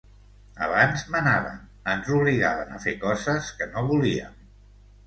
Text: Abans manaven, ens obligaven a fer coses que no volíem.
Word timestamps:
Abans 0.67 1.03
manaven, 1.15 1.61
ens 1.93 2.09
obligaven 2.17 2.75
a 2.79 2.83
fer 2.87 2.95
coses 3.07 3.55
que 3.61 3.71
no 3.77 3.87
volíem. 3.95 4.39